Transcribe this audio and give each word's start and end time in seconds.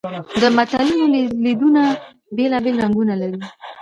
د 0.41 0.43
متلونو 0.57 1.17
شالیدونه 1.29 1.81
بېلابېل 2.35 2.75
رنګونه 2.83 3.13
لري 3.21 3.37